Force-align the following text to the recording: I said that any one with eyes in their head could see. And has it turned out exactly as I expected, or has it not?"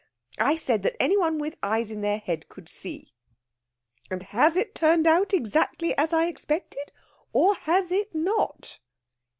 I 0.39 0.55
said 0.55 0.81
that 0.81 0.95
any 0.99 1.15
one 1.15 1.37
with 1.37 1.57
eyes 1.61 1.91
in 1.91 2.01
their 2.01 2.17
head 2.17 2.49
could 2.49 2.67
see. 2.67 3.13
And 4.09 4.23
has 4.23 4.57
it 4.57 4.73
turned 4.73 5.05
out 5.05 5.31
exactly 5.31 5.95
as 5.95 6.11
I 6.11 6.25
expected, 6.25 6.91
or 7.33 7.53
has 7.57 7.91
it 7.91 8.15
not?" 8.15 8.79